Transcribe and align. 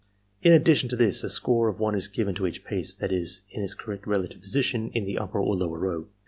In 0.41 0.51
addition 0.51 0.89
to 0.89 0.95
this, 0.95 1.23
a 1.23 1.29
score 1.29 1.67
of 1.67 1.79
one 1.79 1.93
is 1.93 2.07
given 2.07 2.33
to 2.33 2.47
each 2.47 2.65
piece 2.65 2.91
that 2.91 3.11
is 3.11 3.41
in 3.51 3.61
its 3.61 3.75
correct 3.75 4.07
relative 4.07 4.41
position 4.41 4.89
in 4.95 5.05
the 5.05 5.19
upper 5.19 5.39
or 5.39 5.55
lower 5.55 5.77
row. 5.77 6.07